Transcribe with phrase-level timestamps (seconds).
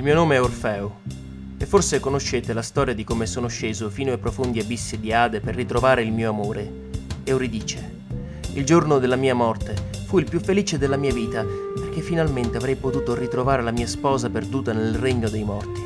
[0.00, 1.00] Il mio nome è Orfeo
[1.58, 5.40] e forse conoscete la storia di come sono sceso fino ai profondi abissi di Ade
[5.40, 6.72] per ritrovare il mio amore,
[7.24, 7.96] Euridice.
[8.54, 9.74] Il giorno della mia morte
[10.06, 14.30] fu il più felice della mia vita perché finalmente avrei potuto ritrovare la mia sposa
[14.30, 15.82] perduta nel regno dei morti.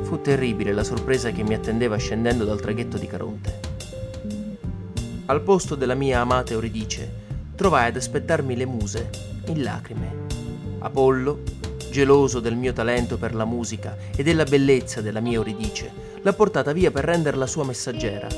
[0.00, 3.60] Fu terribile la sorpresa che mi attendeva scendendo dal traghetto di Caronte.
[5.26, 7.12] Al posto della mia amata Euridice
[7.54, 9.10] trovai ad aspettarmi le muse,
[9.48, 10.16] in lacrime.
[10.78, 11.59] Apollo,
[11.90, 15.90] geloso del mio talento per la musica e della bellezza della mia Euridice,
[16.22, 18.28] l'ha portata via per renderla sua messaggera.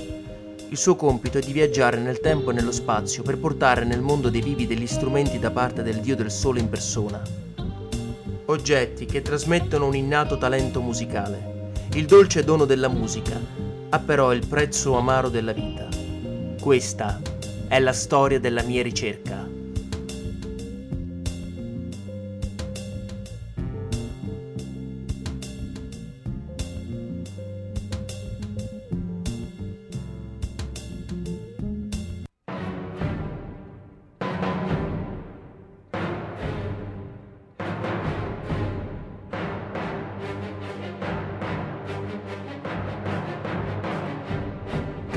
[0.68, 4.30] Il suo compito è di viaggiare nel tempo e nello spazio per portare nel mondo
[4.30, 7.22] dei vivi degli strumenti da parte del dio del sole in persona.
[8.46, 11.70] Oggetti che trasmettono un innato talento musicale.
[11.92, 13.38] Il dolce dono della musica
[13.90, 15.86] ha però il prezzo amaro della vita.
[16.58, 17.20] Questa
[17.68, 19.51] è la storia della mia ricerca.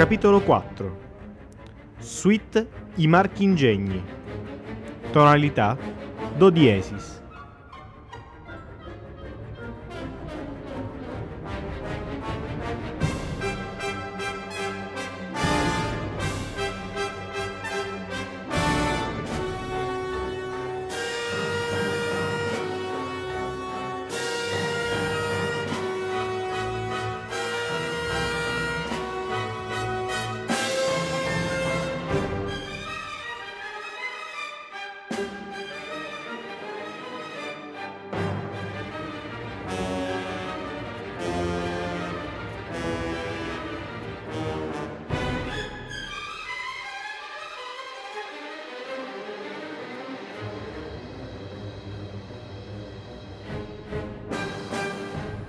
[0.06, 0.98] Capitolo 4
[1.98, 2.68] Suite
[2.98, 4.04] I marchingegni
[5.12, 5.76] Tonalità
[6.38, 7.24] Do diesis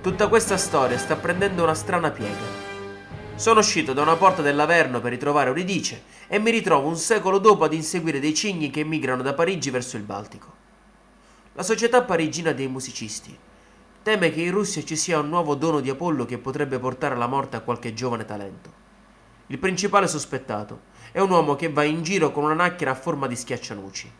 [0.07, 2.45] Tutta questa storia sta prendendo una strana piega.
[3.35, 7.65] Sono uscito da una porta dell'Averno per ritrovare Euridice e mi ritrovo un secolo dopo
[7.65, 10.53] ad inseguire dei cigni che migrano da Parigi verso il Baltico.
[11.55, 13.37] La società parigina dei musicisti
[14.01, 17.27] teme che in Russia ci sia un nuovo dono di Apollo che potrebbe portare alla
[17.27, 18.71] morte a qualche giovane talento.
[19.47, 23.27] Il principale sospettato è un uomo che va in giro con una macchina a forma
[23.27, 24.11] di schiaccianuci.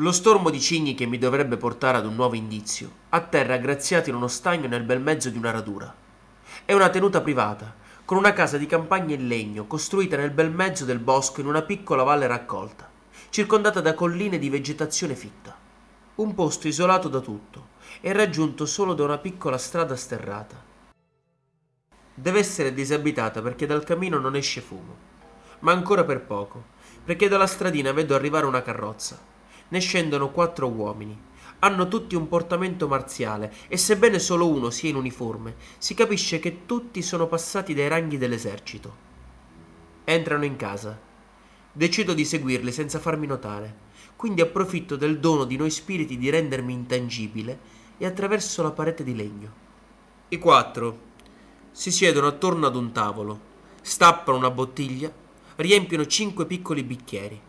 [0.00, 4.14] Lo stormo di cigni che mi dovrebbe portare ad un nuovo indizio atterra graziato in
[4.14, 5.92] uno stagno nel bel mezzo di una radura.
[6.64, 10.84] È una tenuta privata, con una casa di campagna in legno costruita nel bel mezzo
[10.84, 12.88] del bosco in una piccola valle raccolta,
[13.30, 15.56] circondata da colline di vegetazione fitta.
[16.14, 17.70] Un posto isolato da tutto
[18.00, 20.62] e raggiunto solo da una piccola strada sterrata.
[22.14, 24.94] Deve essere disabitata perché dal camino non esce fumo,
[25.58, 26.66] ma ancora per poco,
[27.04, 29.34] perché dalla stradina vedo arrivare una carrozza
[29.68, 31.26] ne scendono quattro uomini.
[31.60, 36.66] Hanno tutti un portamento marziale e sebbene solo uno sia in uniforme, si capisce che
[36.66, 39.06] tutti sono passati dai ranghi dell'esercito.
[40.04, 40.98] Entrano in casa.
[41.72, 43.86] Decido di seguirli senza farmi notare,
[44.16, 47.58] quindi approfitto del dono di noi spiriti di rendermi intangibile
[47.98, 49.66] e attraverso la parete di legno.
[50.28, 51.06] I quattro
[51.72, 53.40] si siedono attorno ad un tavolo,
[53.82, 55.12] stappano una bottiglia,
[55.56, 57.46] riempiono cinque piccoli bicchieri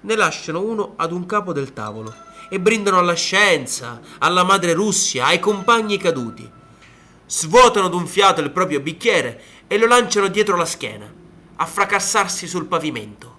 [0.00, 2.14] ne lasciano uno ad un capo del tavolo
[2.48, 6.50] e brindano alla scienza, alla madre Russia, ai compagni caduti.
[7.26, 11.12] Svuotano d'un fiato il proprio bicchiere e lo lanciano dietro la schiena,
[11.56, 13.37] a fracassarsi sul pavimento.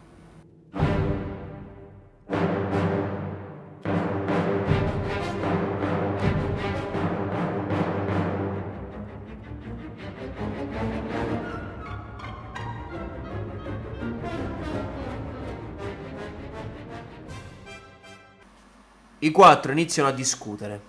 [19.22, 20.80] I quattro iniziano a discutere.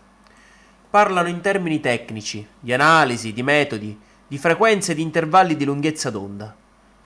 [0.89, 3.99] Parlano in termini tecnici, di analisi, di metodi,
[4.29, 6.55] di frequenze e di intervalli di lunghezza d'onda.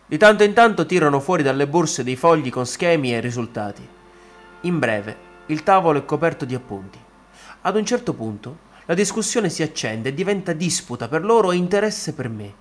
[0.05, 3.89] Di tanto in tanto tirano fuori dalle borse dei fogli con schemi e risultati.
[4.63, 5.17] In breve,
[5.47, 6.99] il tavolo è coperto di appunti.
[7.63, 12.13] Ad un certo punto, la discussione si accende e diventa disputa per loro e interesse
[12.13, 12.53] per me.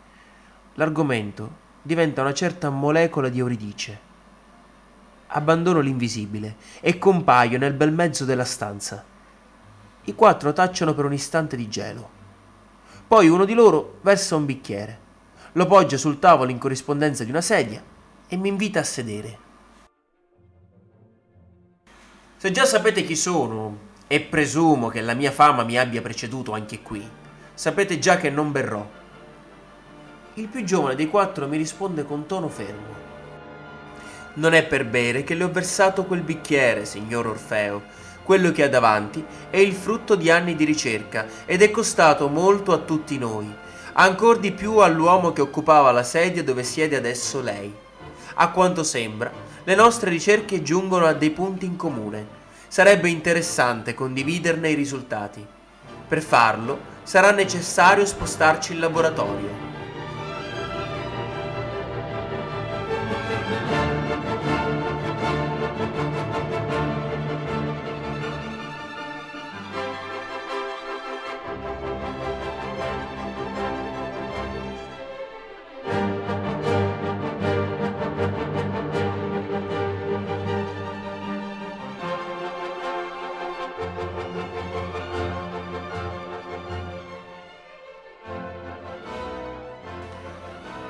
[0.76, 4.12] L'argomento diventa una certa molecola di Euridice
[5.34, 9.04] abbandono l'invisibile e compaio nel bel mezzo della stanza.
[10.06, 12.10] I quattro tacciono per un istante di gelo.
[13.08, 15.00] Poi uno di loro versa un bicchiere,
[15.54, 17.82] lo poggia sul tavolo in corrispondenza di una sedia
[18.28, 19.38] e mi invita a sedere.
[22.38, 26.84] Se già sapete chi sono, E presumo che la mia fama mi abbia preceduto anche
[26.84, 27.04] qui.
[27.56, 28.88] Sapete già che non berrò.
[30.36, 33.03] Il più giovane dei quattro mi risponde con tono fermo.
[34.36, 37.84] Non è per bere che le ho versato quel bicchiere, signor Orfeo.
[38.24, 42.72] Quello che ha davanti è il frutto di anni di ricerca ed è costato molto
[42.72, 43.54] a tutti noi,
[43.94, 47.72] ancor di più all'uomo che occupava la sedia dove siede adesso lei.
[48.36, 49.32] A quanto sembra,
[49.64, 52.42] le nostre ricerche giungono a dei punti in comune.
[52.68, 55.46] Sarebbe interessante condividerne i risultati.
[56.08, 59.73] Per farlo sarà necessario spostarci in laboratorio.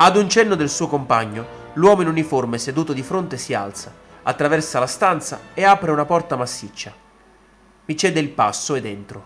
[0.04, 3.90] Ad un cenno del suo compagno, l'uomo in uniforme seduto di fronte si alza,
[4.24, 6.94] attraversa la stanza e apre una porta massiccia.
[7.86, 9.26] Mi cede il passo ed entro,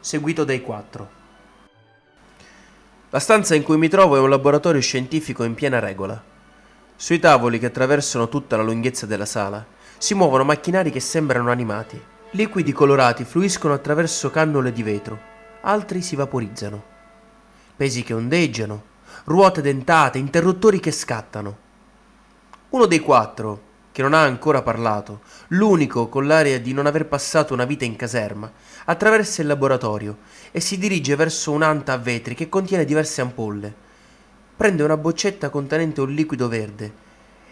[0.00, 1.10] seguito dai quattro.
[3.10, 6.24] La stanza in cui mi trovo è un laboratorio scientifico in piena regola.
[6.96, 9.62] Sui tavoli che attraversano tutta la lunghezza della sala
[9.98, 12.02] si muovono macchinari che sembrano animati.
[12.30, 15.20] Liquidi colorati fluiscono attraverso cannule di vetro,
[15.60, 16.82] altri si vaporizzano.
[17.76, 18.87] Pesi che ondeggiano,
[19.24, 21.56] ruote dentate, interruttori che scattano.
[22.70, 27.52] Uno dei quattro, che non ha ancora parlato, l'unico con l'aria di non aver passato
[27.52, 28.50] una vita in caserma,
[28.84, 30.18] attraversa il laboratorio
[30.52, 33.74] e si dirige verso un'anta a vetri che contiene diverse ampolle.
[34.56, 36.92] Prende una boccetta contenente un liquido verde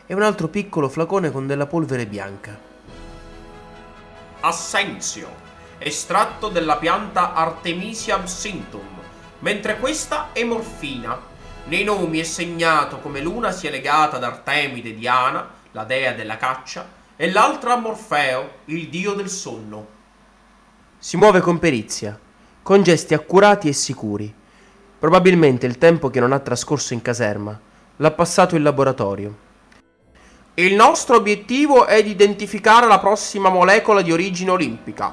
[0.06, 2.56] e un altro piccolo flacone con della polvere bianca.
[4.40, 5.28] Assenzio,
[5.78, 8.86] estratto della pianta Artemisia absinthum,
[9.40, 11.34] mentre questa è morfina,
[11.68, 16.88] nei nomi è segnato come l'una sia legata ad Artemide Diana, la dea della caccia,
[17.16, 19.94] e l'altra a Morfeo, il dio del sonno.
[20.98, 22.18] Si muove con perizia,
[22.62, 24.32] con gesti accurati e sicuri.
[24.98, 27.58] Probabilmente il tempo che non ha trascorso in caserma
[27.96, 29.44] l'ha passato in laboratorio.
[30.54, 35.12] Il nostro obiettivo è di identificare la prossima molecola di origine olimpica,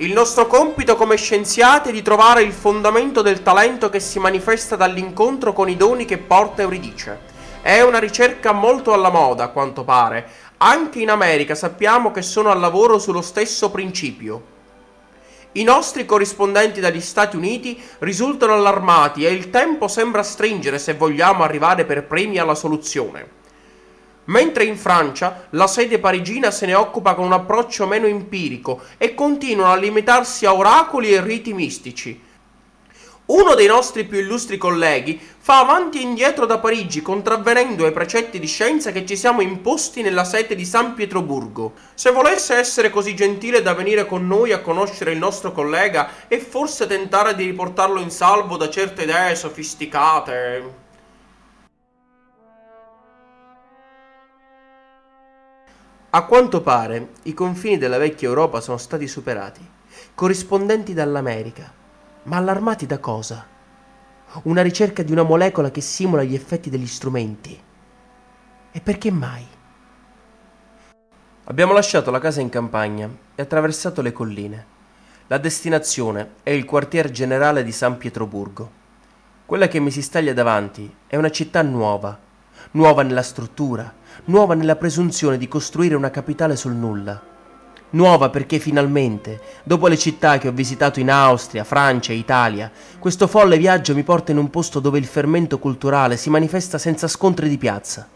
[0.00, 4.76] il nostro compito come scienziati è di trovare il fondamento del talento che si manifesta
[4.76, 7.18] dall'incontro con i doni che porta Euridice.
[7.60, 10.28] È una ricerca molto alla moda, a quanto pare.
[10.58, 14.56] Anche in America sappiamo che sono al lavoro sullo stesso principio.
[15.52, 21.42] I nostri corrispondenti dagli Stati Uniti risultano allarmati e il tempo sembra stringere se vogliamo
[21.42, 23.37] arrivare per primi alla soluzione
[24.28, 29.14] mentre in Francia la sede parigina se ne occupa con un approccio meno empirico e
[29.14, 32.26] continuano a limitarsi a oracoli e riti mistici.
[33.26, 38.38] Uno dei nostri più illustri colleghi fa avanti e indietro da Parigi, contravvenendo ai precetti
[38.38, 41.74] di scienza che ci siamo imposti nella sete di San Pietroburgo.
[41.92, 46.38] Se volesse essere così gentile da venire con noi a conoscere il nostro collega e
[46.38, 50.87] forse tentare di riportarlo in salvo da certe idee sofisticate.
[56.10, 59.60] A quanto pare i confini della vecchia Europa sono stati superati,
[60.14, 61.70] corrispondenti dall'America.
[62.22, 63.46] Ma allarmati da cosa?
[64.44, 67.62] Una ricerca di una molecola che simula gli effetti degli strumenti.
[68.72, 69.46] E perché mai?
[71.44, 74.66] Abbiamo lasciato la casa in campagna e attraversato le colline.
[75.26, 78.70] La destinazione è il quartier generale di San Pietroburgo.
[79.44, 82.18] Quella che mi si staglia davanti è una città nuova,
[82.72, 83.90] nuova nella struttura,
[84.24, 87.20] nuova nella presunzione di costruire una capitale sul nulla.
[87.90, 93.26] Nuova perché finalmente, dopo le città che ho visitato in Austria, Francia e Italia, questo
[93.26, 97.48] folle viaggio mi porta in un posto dove il fermento culturale si manifesta senza scontri
[97.48, 98.06] di piazza.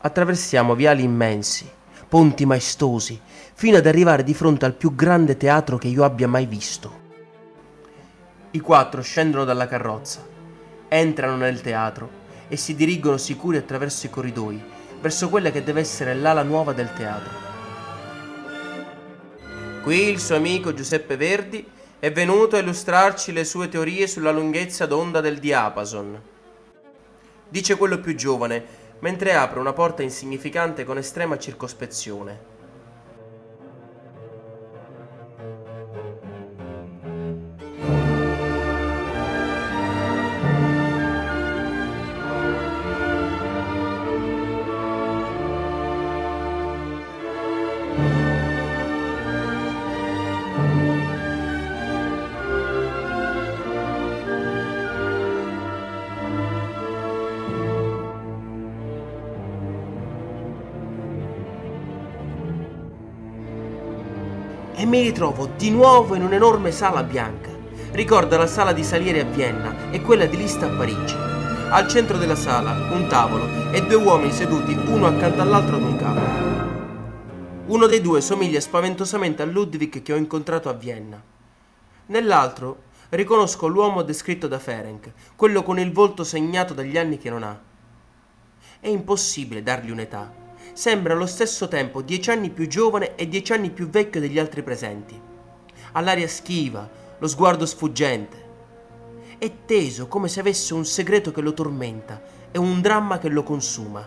[0.00, 1.70] Attraversiamo viali immensi,
[2.08, 3.20] ponti maestosi,
[3.54, 7.04] fino ad arrivare di fronte al più grande teatro che io abbia mai visto.
[8.50, 10.26] I quattro scendono dalla carrozza,
[10.88, 14.62] entrano nel teatro e si dirigono sicuri attraverso i corridoi,
[15.00, 17.30] verso quella che deve essere l'ala nuova del teatro.
[19.82, 21.64] Qui il suo amico Giuseppe Verdi
[21.98, 26.20] è venuto a illustrarci le sue teorie sulla lunghezza d'onda del diapason.
[27.48, 28.64] Dice quello più giovane,
[28.98, 32.55] mentre apre una porta insignificante con estrema circospezione.
[65.06, 67.48] Ritrovo di nuovo in un'enorme sala bianca.
[67.92, 71.14] Ricorda la sala di Salieri a Vienna e quella di Lista a Parigi.
[71.14, 75.96] Al centro della sala un tavolo e due uomini seduti uno accanto all'altro ad un
[75.96, 76.20] capo.
[77.66, 81.22] Uno dei due somiglia spaventosamente a Ludwig che ho incontrato a Vienna.
[82.06, 87.44] Nell'altro riconosco l'uomo descritto da Ferenc, quello con il volto segnato dagli anni che non
[87.44, 87.56] ha.
[88.80, 90.45] È impossibile dargli un'età.
[90.76, 94.62] Sembra allo stesso tempo dieci anni più giovane e dieci anni più vecchio degli altri
[94.62, 95.18] presenti.
[95.92, 96.86] Ha l'aria schiva,
[97.18, 98.44] lo sguardo sfuggente.
[99.38, 103.42] È teso come se avesse un segreto che lo tormenta e un dramma che lo
[103.42, 104.06] consuma.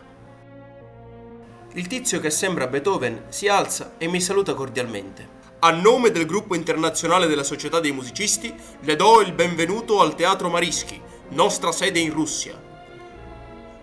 [1.73, 5.27] Il tizio che sembra Beethoven si alza e mi saluta cordialmente.
[5.61, 10.49] A nome del gruppo internazionale della Società dei Musicisti, le do il benvenuto al Teatro
[10.49, 12.68] Marischi, nostra sede in Russia.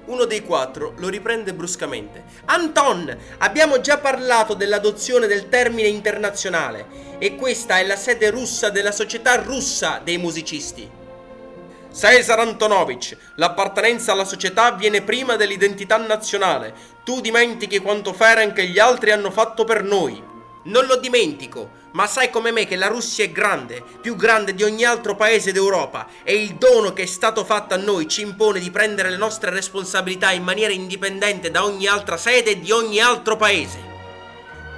[0.06, 2.25] Uno dei quattro lo riprende bruscamente.
[2.44, 6.86] Anton, abbiamo già parlato dell'adozione del termine internazionale
[7.18, 10.88] e questa è la sede russa della Società russa dei musicisti.
[11.92, 16.75] Cesar Antonovich, l'appartenenza alla società viene prima dell'identità nazionale.
[17.04, 20.34] Tu dimentichi quanto Ferenc e gli altri hanno fatto per noi.
[20.66, 24.64] Non lo dimentico, ma sai come me che la Russia è grande, più grande di
[24.64, 28.58] ogni altro paese d'Europa, e il dono che è stato fatto a noi ci impone
[28.58, 33.00] di prendere le nostre responsabilità in maniera indipendente da ogni altra sede e di ogni
[33.00, 33.78] altro paese.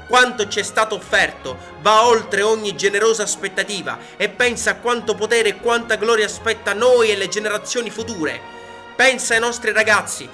[0.07, 5.49] Quanto ci è stato offerto va oltre ogni generosa aspettativa e pensa a quanto potere
[5.49, 8.39] e quanta gloria aspetta noi e le generazioni future.
[8.95, 10.29] Pensa ai nostri ragazzi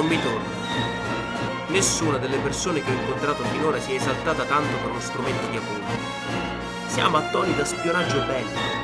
[0.00, 0.48] non mi torna.
[1.66, 5.58] Nessuna delle persone che ho incontrato finora si è esaltata tanto per uno strumento di
[5.58, 5.92] appunto.
[6.86, 8.78] Siamo a da spionaggio bello.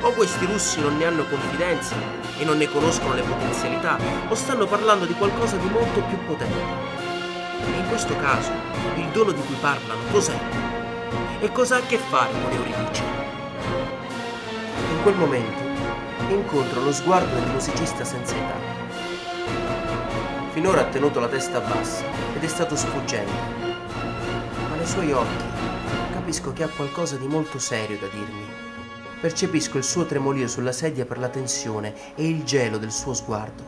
[0.00, 1.94] O questi russi non ne hanno confidenza
[2.36, 3.96] e non ne conoscono le potenzialità,
[4.28, 6.98] o stanno parlando di qualcosa di molto più potente.
[7.66, 8.50] E in questo caso,
[8.96, 10.36] il dono di cui parlano cos'è?
[11.38, 13.02] E cosa ha a che fare con Euridice?
[14.90, 15.68] In quel momento
[16.28, 18.69] incontro lo sguardo del musicista senza età
[20.60, 22.04] Finora ha tenuto la testa bassa
[22.36, 23.32] ed è stato sfuggente.
[24.68, 25.44] Ma nei suoi occhi
[26.12, 28.44] capisco che ha qualcosa di molto serio da dirmi.
[29.22, 33.64] Percepisco il suo tremolio sulla sedia per la tensione e il gelo del suo sguardo.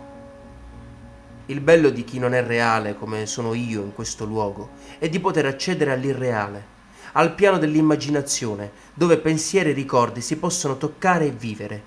[1.46, 5.18] Il bello di chi non è reale come sono io in questo luogo è di
[5.18, 6.66] poter accedere all'irreale,
[7.12, 11.82] al piano dell'immaginazione, dove pensieri e ricordi si possono toccare e vivere.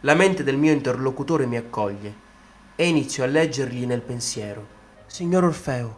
[0.00, 2.24] La mente del mio interlocutore mi accoglie
[2.78, 4.74] e inizio a leggergli nel pensiero.
[5.06, 5.96] Signor Orfeo,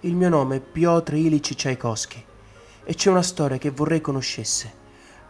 [0.00, 2.24] il mio nome è Piotr Ilich Tchaikovsky
[2.84, 4.72] e c'è una storia che vorrei conoscesse.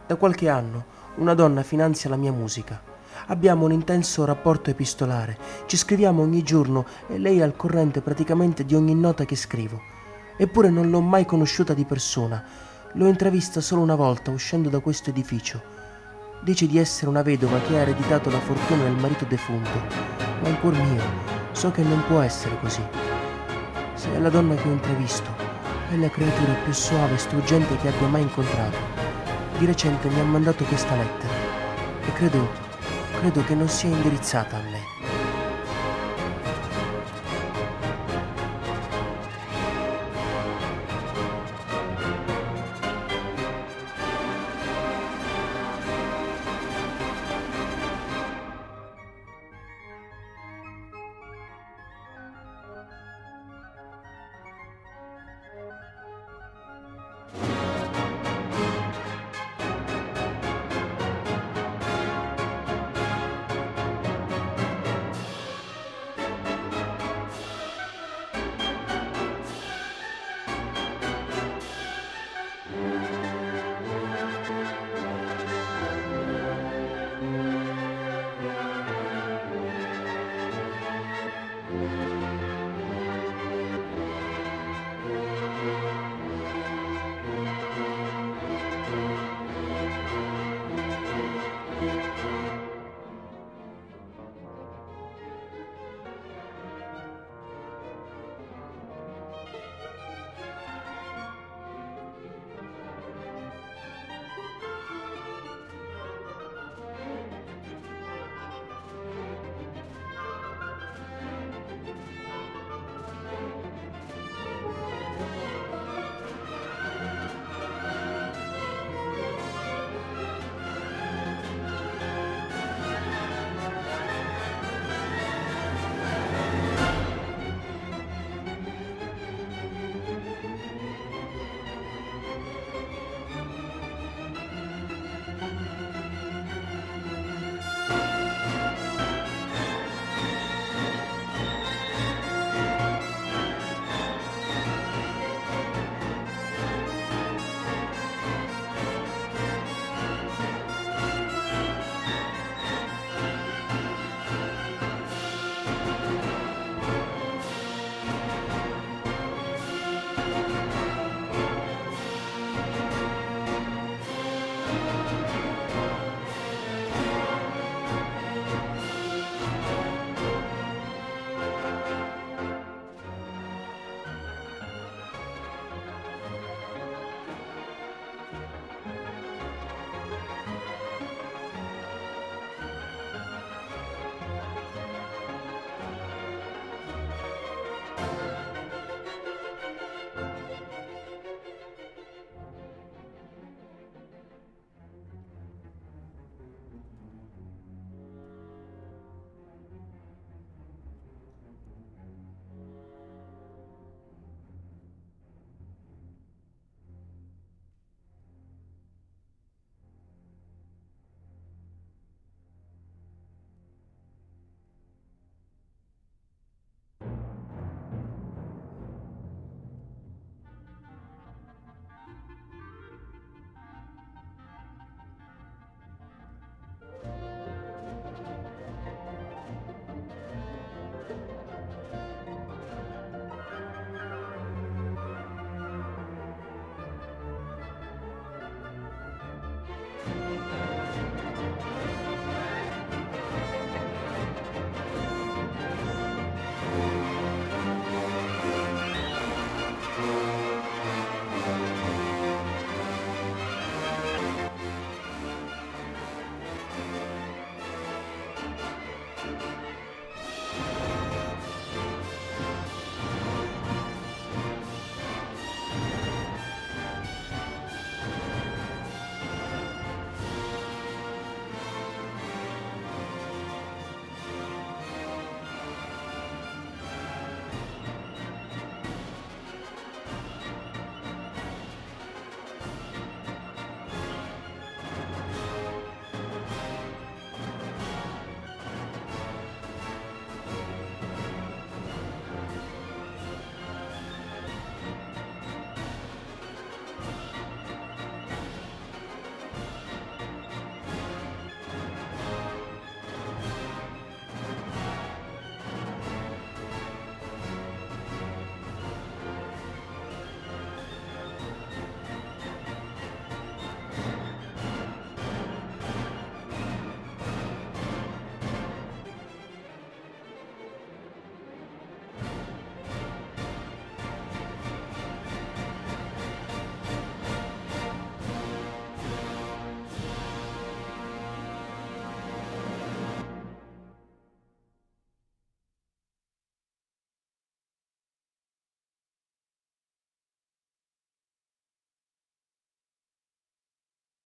[0.07, 2.81] Da qualche anno una donna finanzia la mia musica.
[3.27, 8.63] Abbiamo un intenso rapporto epistolare, ci scriviamo ogni giorno e lei è al corrente praticamente
[8.63, 9.81] di ogni nota che scrivo.
[10.37, 12.41] Eppure non l'ho mai conosciuta di persona.
[12.93, 15.76] L'ho intravista solo una volta uscendo da questo edificio
[16.39, 19.81] Dice di essere una vedova che ha ereditato la fortuna del marito defunto,
[20.41, 21.03] ma in cuor mio
[21.51, 22.81] so che non può essere così.
[23.95, 25.29] Se è la donna che ho intravisto,
[25.89, 28.77] è la creatura più suave e struggente che abbia mai incontrato.
[29.57, 31.33] Di recente mi ha mandato questa lettera
[32.05, 32.47] e credo,
[33.19, 34.96] credo che non sia indirizzata a me.